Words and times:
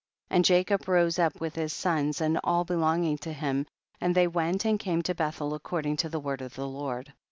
2. 0.31 0.35
And 0.35 0.45
Jacob 0.45 0.87
rose 0.87 1.19
up 1.19 1.39
with 1.39 1.53
his 1.53 1.71
sons 1.71 2.21
and 2.21 2.39
all 2.43 2.63
belonging 2.65 3.19
to 3.19 3.31
him, 3.31 3.67
and 3.99 4.15
they 4.15 4.25
went 4.25 4.65
and 4.65 4.79
came 4.79 5.03
to 5.03 5.13
Bethel 5.13 5.53
ac 5.53 5.59
cording 5.61 5.95
to 5.97 6.09
the 6.09 6.19
word 6.19 6.41
of 6.41 6.55
the 6.55 6.67
Lord. 6.67 7.13